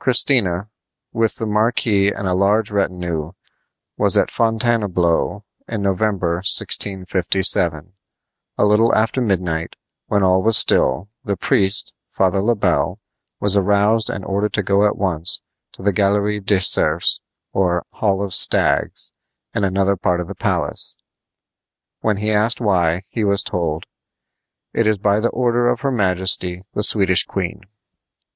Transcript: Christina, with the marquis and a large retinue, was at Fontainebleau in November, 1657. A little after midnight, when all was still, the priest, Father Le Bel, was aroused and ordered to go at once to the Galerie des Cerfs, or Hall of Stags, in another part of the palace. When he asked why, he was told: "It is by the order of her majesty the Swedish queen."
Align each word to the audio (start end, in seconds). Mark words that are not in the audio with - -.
Christina, 0.00 0.68
with 1.12 1.36
the 1.36 1.46
marquis 1.46 2.08
and 2.10 2.26
a 2.26 2.34
large 2.34 2.72
retinue, 2.72 3.30
was 3.96 4.16
at 4.16 4.28
Fontainebleau 4.32 5.44
in 5.68 5.80
November, 5.80 6.38
1657. 6.38 7.92
A 8.58 8.64
little 8.64 8.92
after 8.92 9.20
midnight, 9.20 9.76
when 10.08 10.24
all 10.24 10.42
was 10.42 10.58
still, 10.58 11.08
the 11.22 11.36
priest, 11.36 11.94
Father 12.08 12.42
Le 12.42 12.56
Bel, 12.56 12.98
was 13.38 13.56
aroused 13.56 14.10
and 14.10 14.24
ordered 14.24 14.54
to 14.54 14.64
go 14.64 14.84
at 14.84 14.96
once 14.96 15.40
to 15.74 15.84
the 15.84 15.92
Galerie 15.92 16.40
des 16.40 16.58
Cerfs, 16.62 17.20
or 17.52 17.86
Hall 17.92 18.22
of 18.22 18.34
Stags, 18.34 19.12
in 19.54 19.62
another 19.62 19.94
part 19.94 20.18
of 20.18 20.26
the 20.26 20.34
palace. 20.34 20.96
When 22.00 22.16
he 22.16 22.32
asked 22.32 22.60
why, 22.60 23.04
he 23.06 23.22
was 23.22 23.44
told: 23.44 23.86
"It 24.74 24.88
is 24.88 24.98
by 24.98 25.20
the 25.20 25.30
order 25.30 25.68
of 25.68 25.82
her 25.82 25.92
majesty 25.92 26.64
the 26.74 26.82
Swedish 26.82 27.24
queen." 27.24 27.60